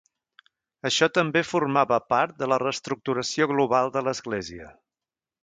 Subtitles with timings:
[0.89, 4.73] Això també formava part de la reestructuració global de l'Església.